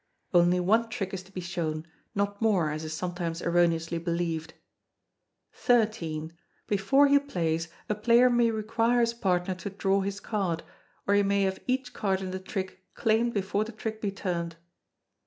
[Only 0.33 0.59
one 0.59 0.89
trick 0.89 1.13
is 1.13 1.21
to 1.21 1.31
be 1.31 1.41
shown; 1.41 1.85
not 2.15 2.41
more, 2.41 2.71
as 2.71 2.83
is 2.83 2.91
sometimes 2.91 3.39
erroneously 3.39 3.99
believed.] 3.99 4.55
xiii. 5.55 6.31
Before 6.65 7.05
he 7.05 7.19
plays, 7.19 7.67
a 7.87 7.93
player 7.93 8.27
may 8.27 8.49
require 8.49 9.01
his 9.01 9.13
partner 9.13 9.53
to 9.53 9.69
"draw 9.69 10.01
his 10.01 10.19
card," 10.19 10.63
or 11.05 11.13
he 11.13 11.21
may 11.21 11.43
have 11.43 11.59
each 11.67 11.93
card 11.93 12.19
in 12.21 12.31
the 12.31 12.39
trick 12.39 12.83
claimed 12.95 13.35
before 13.35 13.63
the 13.63 13.71
trick 13.71 14.01
be 14.01 14.11
turned. 14.11 14.55